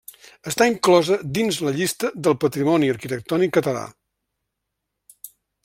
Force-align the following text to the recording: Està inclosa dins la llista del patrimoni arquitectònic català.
Està 0.51 0.65
inclosa 0.69 1.17
dins 1.35 1.59
la 1.67 1.73
llista 1.75 2.11
del 2.27 2.37
patrimoni 2.45 2.89
arquitectònic 2.95 3.55
català. 3.77 3.87